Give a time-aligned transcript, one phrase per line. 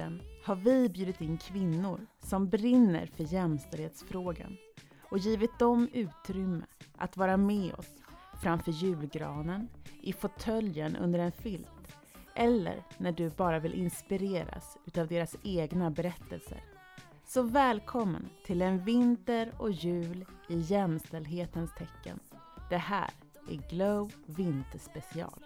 [0.00, 4.56] Under har vi bjudit in kvinnor som brinner för jämställdhetsfrågan
[5.10, 6.64] och givit dem utrymme
[6.96, 7.94] att vara med oss
[8.42, 9.68] framför julgranen,
[10.02, 11.96] i fåtöljen under en filt
[12.34, 16.64] eller när du bara vill inspireras utav deras egna berättelser.
[17.26, 22.20] Så välkommen till en vinter och jul i jämställdhetens tecken.
[22.70, 23.10] Det här
[23.48, 25.44] är Glow Vinterspecial.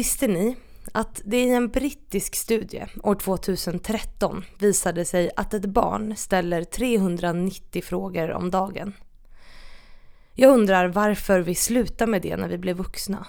[0.00, 0.56] Visste ni
[0.92, 7.82] att det i en brittisk studie år 2013 visade sig att ett barn ställer 390
[7.82, 8.92] frågor om dagen?
[10.34, 13.26] Jag undrar varför vi slutar med det när vi blir vuxna.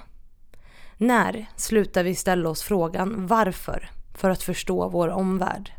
[0.98, 5.72] När slutar vi ställa oss frågan varför för att förstå vår omvärld?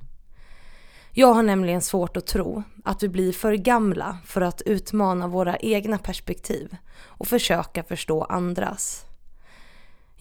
[1.11, 5.57] Jag har nämligen svårt att tro att vi blir för gamla för att utmana våra
[5.57, 9.07] egna perspektiv och försöka förstå andras.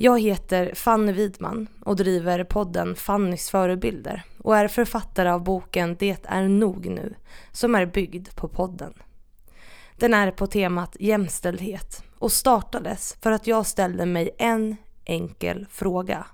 [0.04, 6.26] Jag heter Fanny Widman och driver podden Fannys förebilder och är författare av boken Det
[6.26, 7.16] är nog nu
[7.52, 8.94] som är byggd på podden.
[9.98, 16.26] Den är på temat jämställdhet och startades för att jag ställde mig en enkel fråga.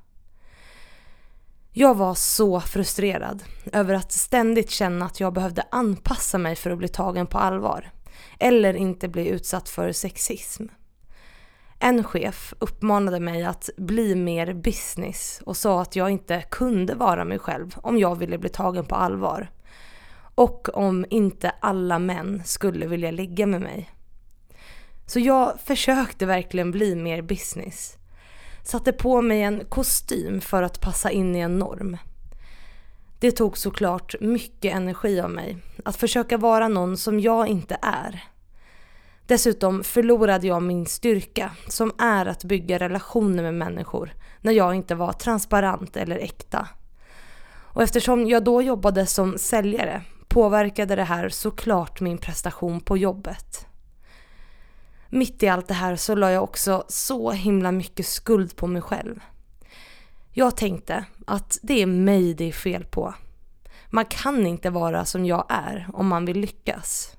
[1.72, 3.44] Jag var så frustrerad
[3.74, 7.92] över att ständigt känna att jag behövde anpassa mig för att bli tagen på allvar
[8.40, 10.66] eller inte bli utsatt för sexism.
[11.80, 17.25] En chef uppmanade mig att bli mer business och sa att jag inte kunde vara
[17.25, 19.52] mig själv om jag ville bli tagen på allvar.
[20.35, 23.90] Och om inte alla män skulle vilja ligga med mig.
[25.06, 27.97] Så jag försökte verkligen bli mer business.
[28.63, 31.97] Satte på mig en kostym för att passa in i en norm.
[33.19, 38.23] Det tog såklart mycket energi av mig att försöka vara någon som jag inte är.
[39.28, 44.96] Dessutom förlorade jag min styrka som är att bygga relationer med människor när jag inte
[44.96, 46.68] var transparent eller äkta.
[47.78, 53.66] Och eftersom jag då jobbade som säljare påverkade det här såklart min prestation på jobbet.
[55.10, 58.82] Mitt i allt det här så la jag också så himla mycket skuld på mig
[58.82, 59.20] själv.
[60.32, 63.14] Jag tänkte att det är mig det är fel på.
[63.90, 67.18] Man kan inte vara som jag är om man vill lyckas.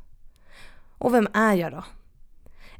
[0.98, 1.84] Och vem är jag då?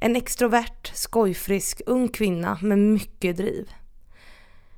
[0.01, 3.71] En extrovert, skojfrisk, ung kvinna med mycket driv.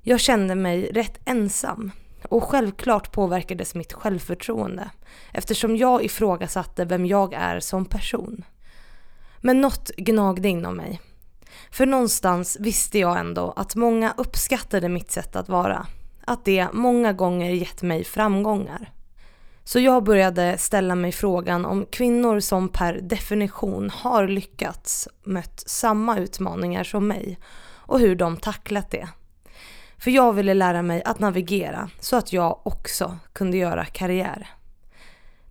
[0.02, 1.90] Jag kände mig rätt ensam
[2.22, 4.90] och självklart påverkades mitt självförtroende
[5.32, 8.44] eftersom jag ifrågasatte vem jag är som person.
[9.40, 11.00] Men något gnagde inom mig.
[11.70, 15.86] För någonstans visste jag ändå att många uppskattade mitt sätt att vara.
[16.24, 18.92] Att det många gånger gett mig framgångar.
[19.70, 26.18] Så jag började ställa mig frågan om kvinnor som per definition har lyckats mött samma
[26.18, 29.08] utmaningar som mig och hur de tacklat det.
[29.98, 34.48] För jag ville lära mig att navigera så att jag också kunde göra karriär.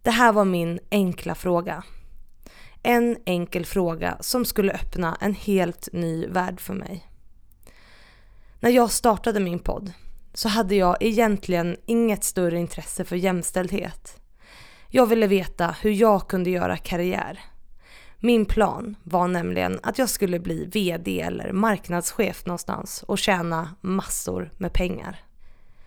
[0.01, 1.83] Det här var min enkla fråga.
[2.83, 7.07] En enkel fråga som skulle öppna en helt ny värld för mig.
[8.59, 9.93] När jag startade min podd
[10.33, 14.21] så hade jag egentligen inget större intresse för jämställdhet.
[14.89, 17.39] Jag ville veta hur jag kunde göra karriär.
[18.19, 24.51] Min plan var nämligen att jag skulle bli VD eller marknadschef någonstans och tjäna massor
[24.57, 25.23] med pengar.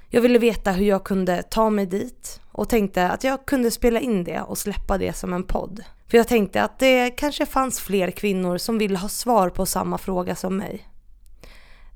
[0.09, 4.01] Jag ville veta hur jag kunde ta mig dit och tänkte att jag kunde spela
[4.01, 5.85] in det och släppa det som en podd.
[6.09, 9.99] För jag tänkte att det kanske fanns fler kvinnor som ville ha svar på samma
[9.99, 10.89] fråga som mig.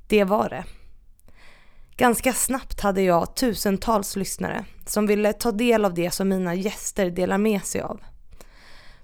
[0.09, 0.65] Det var det.
[1.99, 7.11] Ganska snabbt hade jag tusentals lyssnare som ville ta del av det som mina gäster
[7.11, 8.01] delar med sig av.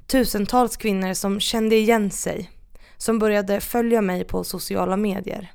[0.07, 2.51] Tusentals kvinnor som kände igen sig,
[2.97, 5.53] som började följa mig på sociala medier.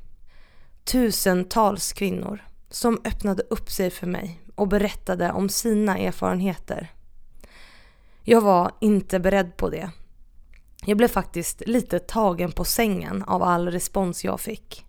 [0.84, 6.92] Tusentals kvinnor som öppnade upp sig för mig och berättade om sina erfarenheter.
[8.24, 9.92] Jag var inte beredd på det.
[10.86, 14.87] Jag blev faktiskt lite tagen på sängen av all respons jag fick.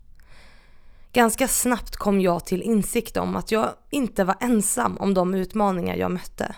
[1.13, 5.95] Ganska snabbt kom jag till insikt om att jag inte var ensam om de utmaningar
[5.95, 6.55] jag mötte.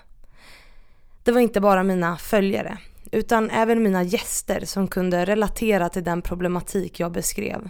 [1.24, 2.78] Det var inte bara mina följare,
[3.12, 7.70] utan även mina gäster som kunde relatera till den problematik jag beskrev.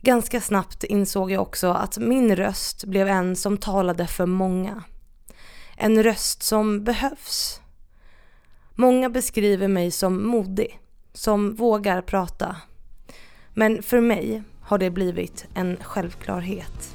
[0.00, 4.82] Ganska snabbt insåg jag också att min röst blev en som talade för många.
[5.76, 7.60] En röst som behövs.
[8.74, 10.80] Många beskriver mig som modig,
[11.12, 12.56] som vågar prata,
[13.54, 16.94] Men för mig har det blivit en självklarhet.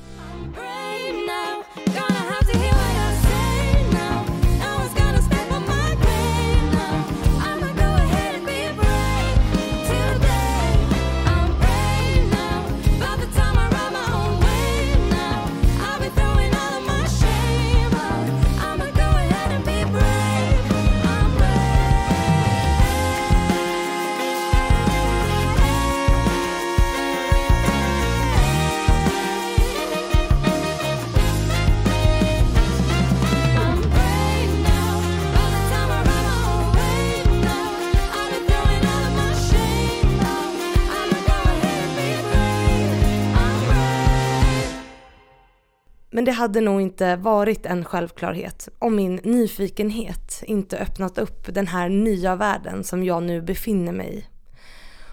[46.19, 51.67] Men det hade nog inte varit en självklarhet om min nyfikenhet inte öppnat upp den
[51.67, 54.25] här nya världen som jag nu befinner mig i.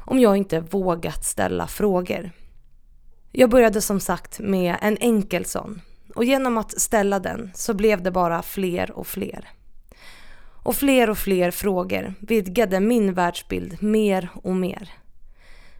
[0.04, 2.30] Om jag inte vågat ställa frågor.
[3.32, 5.80] Jag började som sagt med en enkel sån
[6.14, 9.48] och genom att ställa den så blev det bara fler och fler.
[10.62, 14.90] Och fler och fler frågor vidgade min världsbild mer och mer.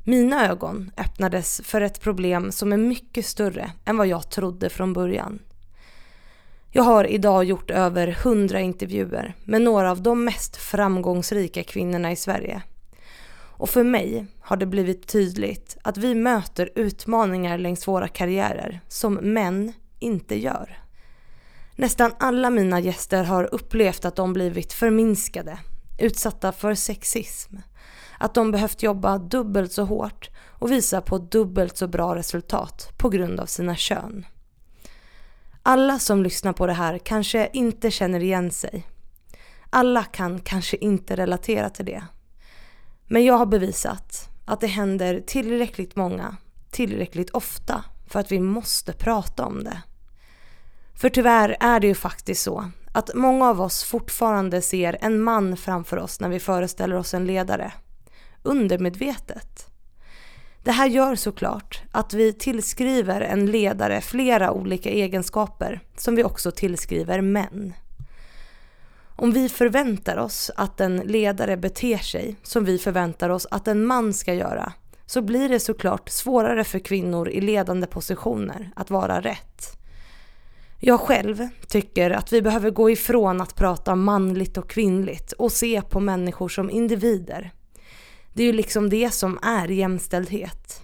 [0.09, 4.93] Mina ögon öppnades för ett problem som är mycket större än vad jag trodde från
[4.93, 5.39] början.
[6.71, 12.17] Jag har idag gjort över hundra intervjuer med några av de mest framgångsrika kvinnorna i
[12.17, 12.63] Sverige.
[13.33, 19.15] Och för mig har det blivit tydligt att vi möter utmaningar längs våra karriärer som
[19.15, 20.79] män inte gör.
[21.77, 25.59] Nästan alla mina gäster har upplevt att de blivit förminskade,
[25.99, 27.57] utsatta för sexism,
[28.19, 33.09] att de behövt jobba dubbelt så hårt och visa på dubbelt så bra resultat på
[33.09, 34.27] grund av sina kön.
[35.63, 38.87] Alla som lyssnar på det här kanske inte känner igen sig.
[39.71, 42.05] Alla kan kanske inte relatera till det.
[43.07, 46.37] Men jag har bevisat att det händer tillräckligt många,
[46.71, 49.83] tillräckligt ofta för att vi måste prata om det.
[50.95, 55.57] För tyvärr är det ju faktiskt så att många av oss fortfarande ser en man
[55.57, 57.73] framför oss när vi föreställer oss en ledare
[58.47, 59.67] undermedvetet.
[60.65, 66.51] Det här gör såklart att vi tillskriver en ledare flera olika egenskaper som vi också
[66.51, 67.75] tillskriver män.
[69.19, 73.87] Om vi förväntar oss att en ledare beter sig som vi förväntar oss att en
[73.87, 74.73] man ska göra
[75.07, 79.79] så blir det såklart svårare för kvinnor i ledande positioner att vara rätt.
[80.81, 85.83] Jag själv tycker att vi behöver gå ifrån att prata manligt och kvinnligt och se
[85.83, 87.53] på människor som individer
[88.37, 90.83] det är ju liksom det som är jämställdhet.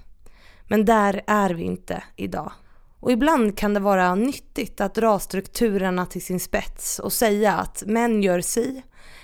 [0.68, 2.52] Men där är vi inte idag.
[3.00, 7.82] Och ibland kan det vara nyttigt att dra strukturerna till sin spets och säga att
[7.86, 8.82] män gör si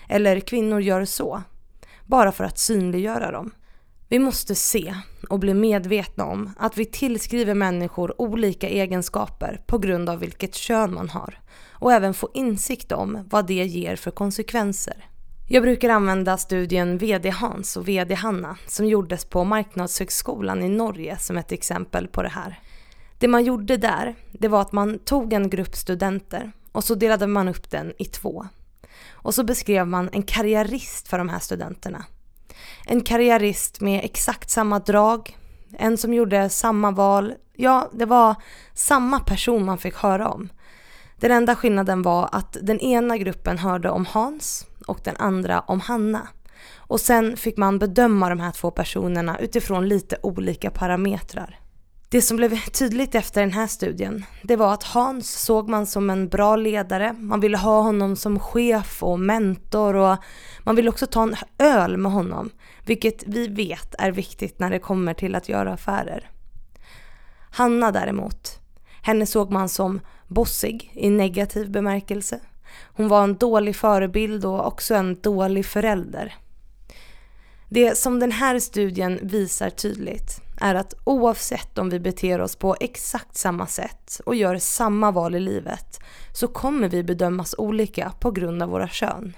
[0.08, 1.42] eller kvinnor gör så.
[2.06, 3.50] Bara för att synliggöra dem.
[4.08, 4.94] Vi måste se
[5.30, 10.94] och bli medvetna om att vi tillskriver människor olika egenskaper på grund av vilket kön
[10.94, 11.40] man har
[11.70, 15.08] och även få insikt om vad det ger för konsekvenser.
[15.50, 21.18] Jag brukar använda studien VD Hans och VD Hanna som gjordes på Marknadshögskolan i Norge
[21.18, 22.60] som ett exempel på det här.
[23.18, 27.26] Det man gjorde där, det var att man tog en grupp studenter och så delade
[27.26, 28.46] man upp den i två.
[29.10, 32.04] Och så beskrev man en karriärist för de här studenterna.
[32.86, 35.36] En karriärist med exakt samma drag,
[35.78, 37.34] en som gjorde samma val.
[37.54, 38.34] Ja, det var
[38.74, 40.48] samma person man fick höra om.
[41.20, 45.80] Den enda skillnaden var att den ena gruppen hörde om Hans och den andra om
[45.80, 46.28] Hanna.
[46.76, 51.58] Och sen fick man bedöma de här två personerna utifrån lite olika parametrar.
[52.10, 56.10] Det som blev tydligt efter den här studien, det var att Hans såg man som
[56.10, 57.12] en bra ledare.
[57.12, 60.16] Man ville ha honom som chef och mentor och
[60.64, 62.50] man ville också ta en öl med honom.
[62.86, 66.30] Vilket vi vet är viktigt när det kommer till att göra affärer.
[67.50, 68.60] Hanna däremot,
[69.02, 72.40] henne såg man som bossig i negativ bemärkelse.
[72.84, 76.34] Hon var en dålig förebild och också en dålig förälder.
[77.68, 82.76] Det som den här studien visar tydligt är att oavsett om vi beter oss på
[82.80, 86.00] exakt samma sätt och gör samma val i livet
[86.32, 89.36] så kommer vi bedömas olika på grund av våra kön.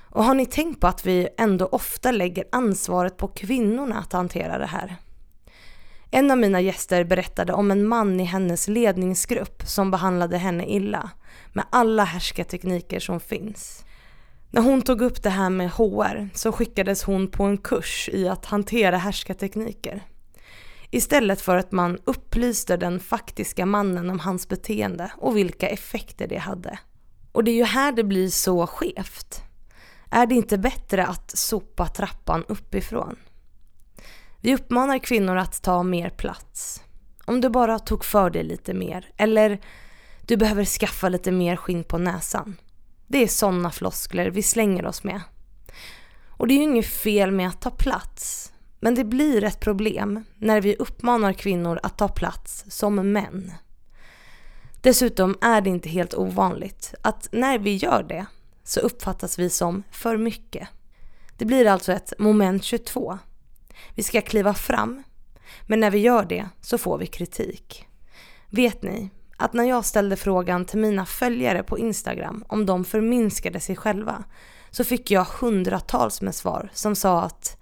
[0.00, 4.58] Och har ni tänkt på att vi ändå ofta lägger ansvaret på kvinnorna att hantera
[4.58, 4.96] det här?
[6.14, 11.10] En av mina gäster berättade om en man i hennes ledningsgrupp som behandlade henne illa
[11.52, 13.84] med alla härskartekniker som finns.
[14.50, 18.28] När hon tog upp det här med HR så skickades hon på en kurs i
[18.28, 20.02] att hantera härskartekniker.
[20.90, 26.38] Istället för att man upplyste den faktiska mannen om hans beteende och vilka effekter det
[26.38, 26.78] hade.
[27.32, 29.42] Och det är ju här det blir så skevt.
[30.10, 33.16] Är det inte bättre att sopa trappan uppifrån?
[34.44, 36.82] Vi uppmanar kvinnor att ta mer plats.
[37.24, 39.60] Om du bara tog för dig lite mer eller
[40.26, 42.56] du behöver skaffa lite mer skinn på näsan.
[43.06, 45.20] Det är sådana floskler vi slänger oss med.
[46.28, 48.52] Och det är ju inget fel med att ta plats.
[48.80, 53.52] Men det blir ett problem när vi uppmanar kvinnor att ta plats som män.
[54.80, 58.26] Dessutom är det inte helt ovanligt att när vi gör det
[58.64, 60.68] så uppfattas vi som för mycket.
[61.38, 63.18] Det blir alltså ett moment 22.
[63.94, 65.02] Vi ska kliva fram,
[65.66, 67.86] men när vi gör det så får vi kritik.
[68.50, 73.60] Vet ni att när jag ställde frågan till mina följare på Instagram om de förminskade
[73.60, 74.24] sig själva
[74.70, 77.56] så fick jag hundratals med svar som sa att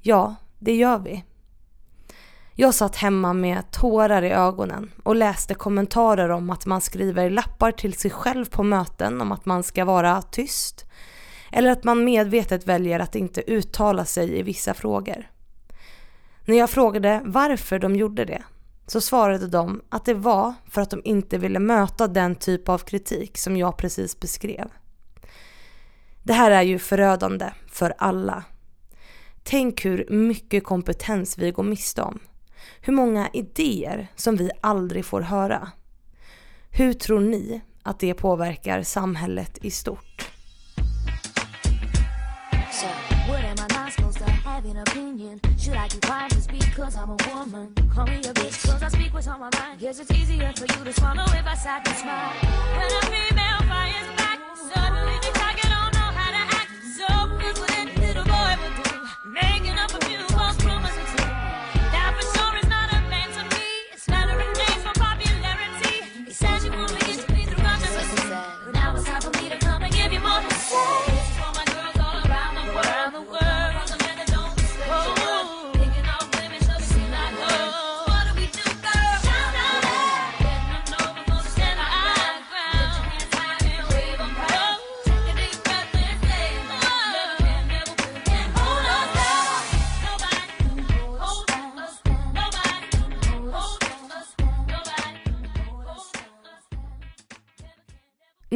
[0.00, 1.24] ja, det gör vi.
[2.56, 7.72] Jag satt hemma med tårar i ögonen och läste kommentarer om att man skriver lappar
[7.72, 10.84] till sig själv på möten om att man ska vara tyst.
[11.52, 15.30] Eller att man medvetet väljer att inte uttala sig i vissa frågor.
[16.46, 18.42] När jag frågade varför de gjorde det
[18.86, 22.78] så svarade de att det var för att de inte ville möta den typ av
[22.78, 24.68] kritik som jag precis beskrev.
[26.22, 28.44] Det här är ju förödande för alla.
[29.42, 32.18] Tänk hur mycket kompetens vi går miste om.
[32.80, 35.68] Hur många idéer som vi aldrig får höra.
[36.70, 40.30] Hur tror ni att det påverkar samhället i stort?
[45.64, 46.23] Should
[46.84, 47.72] Because I'm a woman?
[47.94, 49.80] Call me a bitch cause I speak what's on my mind.
[49.80, 52.30] Guess it's easier for you to swallow if I sat and smile.
[52.76, 56.70] When a female fires back, suddenly they talk, don't know how to act.
[56.98, 57.06] So
[57.48, 58.03] is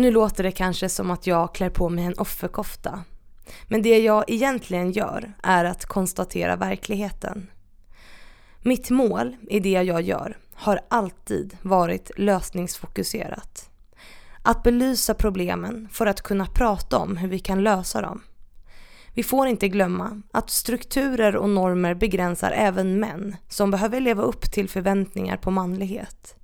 [0.08, 3.04] Nu låter det kanske som att jag klär på mig en offerkofta.
[3.66, 7.50] Men det jag egentligen gör är att konstatera verkligheten.
[8.62, 13.70] Mitt mål i det jag gör har alltid varit lösningsfokuserat.
[14.42, 18.22] Att belysa problemen för att kunna prata om hur vi kan lösa dem.
[19.14, 24.52] Vi får inte glömma att strukturer och normer begränsar även män som behöver leva upp
[24.52, 26.37] till förväntningar på manlighet.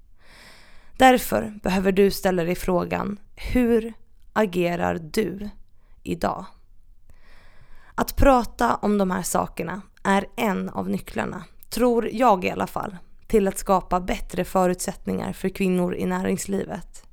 [0.96, 3.92] Därför behöver du ställa dig frågan, hur
[4.32, 5.48] agerar du
[6.02, 6.46] idag?
[7.94, 12.96] Att prata om de här sakerna är en av nycklarna, tror jag i alla fall,
[13.26, 17.06] till att skapa bättre förutsättningar för kvinnor i näringslivet.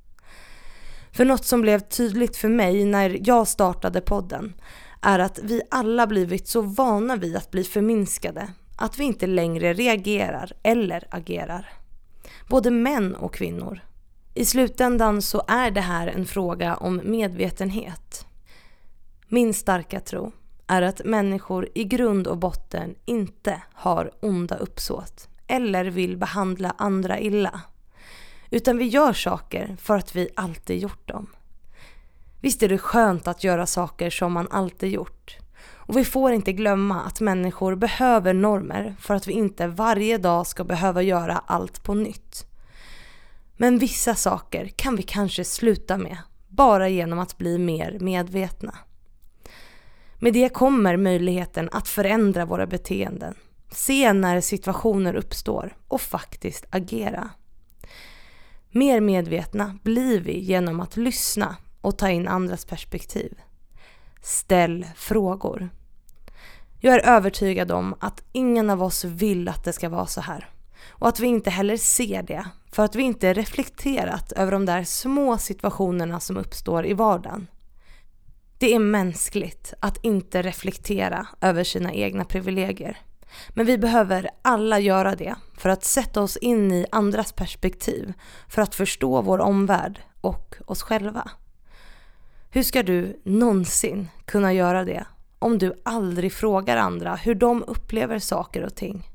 [1.12, 4.54] För något som blev tydligt för mig när jag startade podden
[5.00, 9.72] är att vi alla blivit så vana vid att bli förminskade att vi inte längre
[9.72, 11.81] reagerar eller agerar
[12.48, 13.80] både män och kvinnor.
[14.34, 18.26] I slutändan så är det här en fråga om medvetenhet.
[19.28, 20.32] Min starka tro
[20.66, 27.20] är att människor i grund och botten inte har onda uppsåt eller vill behandla andra
[27.20, 27.60] illa.
[28.50, 31.26] Utan vi gör saker för att vi alltid gjort dem.
[32.40, 35.36] Visst är det skönt att göra saker som man alltid gjort.
[35.64, 40.46] Och vi får inte glömma att människor behöver normer för att vi inte varje dag
[40.46, 42.46] ska behöva göra allt på nytt.
[43.56, 48.74] Men vissa saker kan vi kanske sluta med bara genom att bli mer medvetna.
[50.18, 53.34] Med det kommer möjligheten att förändra våra beteenden,
[53.70, 57.30] se när situationer uppstår och faktiskt agera.
[58.70, 63.34] Mer medvetna blir vi genom att lyssna och ta in andras perspektiv.
[64.22, 65.70] Ställ frågor.
[66.80, 70.48] Jag är övertygad om att ingen av oss vill att det ska vara så här.
[70.88, 74.84] Och att vi inte heller ser det för att vi inte reflekterat över de där
[74.84, 77.46] små situationerna som uppstår i vardagen.
[78.58, 82.98] Det är mänskligt att inte reflektera över sina egna privilegier.
[83.48, 88.12] Men vi behöver alla göra det för att sätta oss in i andras perspektiv
[88.48, 91.30] för att förstå vår omvärld och oss själva.
[92.54, 95.06] Hur ska du någonsin kunna göra det
[95.38, 99.08] om du aldrig frågar andra hur de upplever saker och ting?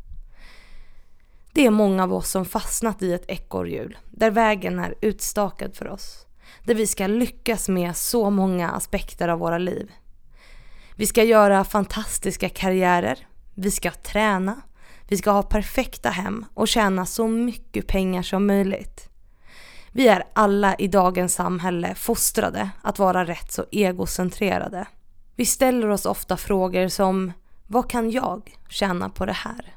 [1.53, 5.88] Det är många av oss som fastnat i ett ekorrhjul där vägen är utstakad för
[5.88, 6.25] oss.
[6.65, 9.91] Där vi ska lyckas med så många aspekter av våra liv.
[10.96, 14.62] Vi ska göra fantastiska karriärer, vi ska träna,
[15.10, 19.10] Vi ska ha perfekta hem och tjäna så mycket pengar som möjligt.
[19.98, 24.88] Vi är alla i dagens samhälle fostrade att vara rätt så egocentrerade.
[25.36, 27.32] Vi ställer oss ofta frågor som
[27.68, 29.75] vad kan jag tjäna på det här?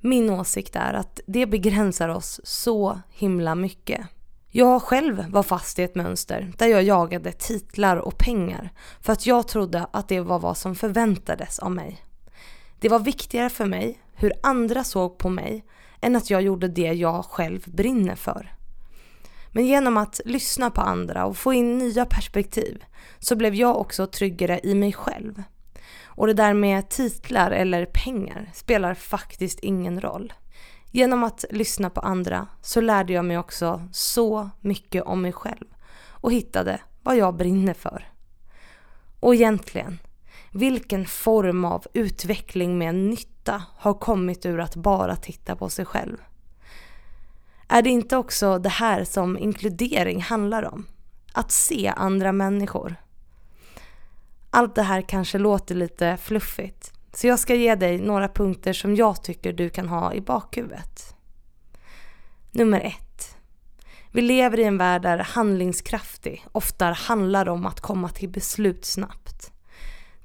[0.00, 4.06] Min åsikt är att det begränsar oss så himla mycket.
[4.48, 9.26] Jag själv var fast i ett mönster där jag jagade titlar och pengar för att
[9.26, 12.04] jag trodde att det var vad som förväntades av mig.
[12.80, 15.64] Det var viktigare för mig hur andra såg på mig
[16.00, 18.57] än att jag gjorde det jag själv brinner för.
[19.58, 22.84] Men genom att lyssna på andra och få in nya perspektiv
[23.18, 25.42] så blev jag också tryggare i mig själv.
[26.04, 30.32] Och det där med titlar eller pengar spelar faktiskt ingen roll.
[30.90, 35.66] Genom att lyssna på andra så lärde jag mig också så mycket om mig själv
[36.08, 38.08] och hittade vad jag brinner för.
[39.20, 39.98] Och egentligen,
[40.52, 46.16] vilken form av utveckling med nytta har kommit ur att bara titta på sig själv?
[47.68, 50.86] Är det inte också det här som inkludering handlar om?
[51.32, 52.96] Att se andra människor.
[54.50, 58.96] Allt det här kanske låter lite fluffigt, så jag ska ge dig några punkter som
[58.96, 61.14] jag tycker du kan ha i bakhuvudet.
[62.50, 63.36] Nummer ett.
[64.12, 69.52] Vi lever i en värld där handlingskraftig ofta handlar om att komma till beslut snabbt.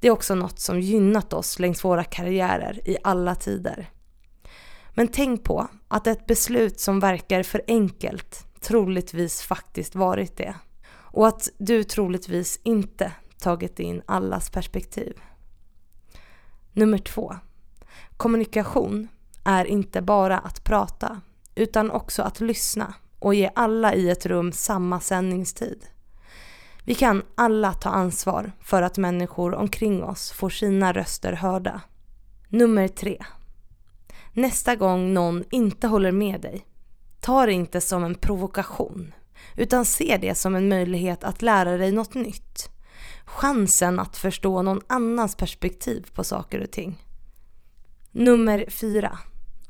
[0.00, 3.90] Det är också något som gynnat oss längs våra karriärer i alla tider.
[4.94, 10.54] Men tänk på att ett beslut som verkar för enkelt troligtvis faktiskt varit det.
[10.90, 15.20] Och att du troligtvis inte tagit in allas perspektiv.
[16.72, 17.36] Nummer två.
[18.16, 19.08] Kommunikation
[19.44, 21.20] är inte bara att prata
[21.54, 25.86] utan också att lyssna och ge alla i ett rum samma sändningstid.
[26.84, 31.80] Vi kan alla ta ansvar för att människor omkring oss får sina röster hörda.
[32.48, 33.24] Nummer tre.
[34.36, 36.66] Nästa gång någon inte håller med dig,
[37.20, 39.14] ta det inte som en provokation
[39.56, 42.70] utan se det som en möjlighet att lära dig något nytt.
[43.24, 47.04] Chansen att förstå någon annans perspektiv på saker och ting.
[48.12, 49.18] Nummer fyra,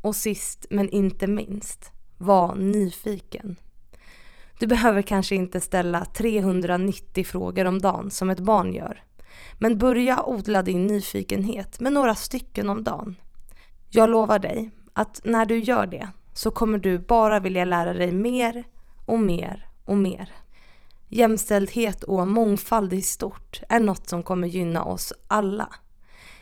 [0.00, 3.56] och sist men inte minst, var nyfiken.
[4.58, 9.02] Du behöver kanske inte ställa 390 frågor om dagen som ett barn gör.
[9.58, 13.16] Men börja odla din nyfikenhet med några stycken om dagen.
[13.96, 18.12] Jag lovar dig att när du gör det så kommer du bara vilja lära dig
[18.12, 18.64] mer
[19.06, 20.32] och mer och mer.
[21.08, 25.68] Jämställdhet och mångfald i stort är något som kommer gynna oss alla.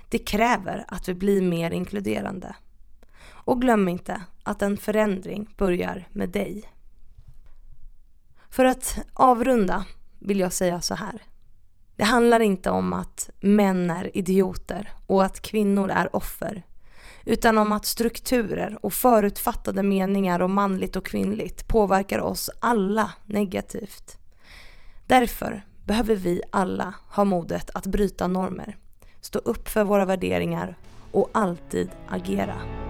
[0.08, 2.56] Det kräver att vi blir mer inkluderande.
[3.28, 6.64] Och glöm inte att en förändring börjar med dig.
[8.50, 9.84] För att avrunda
[10.18, 11.22] vill jag säga så här.
[11.96, 16.62] Det handlar inte om att män är idioter och att kvinnor är offer
[17.24, 24.18] utan om att strukturer och förutfattade meningar om manligt och kvinnligt påverkar oss alla negativt.
[25.06, 28.76] Därför behöver vi alla ha modet att bryta normer,
[29.20, 30.76] stå upp för våra värderingar
[31.12, 32.81] och alltid agera.